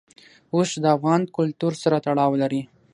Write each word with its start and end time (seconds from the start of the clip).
اوښ 0.55 0.69
د 0.83 0.85
افغان 0.95 1.21
کلتور 1.37 1.73
سره 1.83 1.97
تړاو 2.05 2.31
لري. 2.41 2.61